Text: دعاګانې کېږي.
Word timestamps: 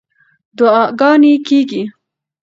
دعاګانې 0.57 1.33
کېږي. 1.47 1.81